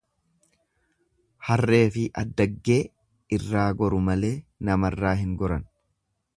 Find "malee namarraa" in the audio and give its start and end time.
4.09-5.17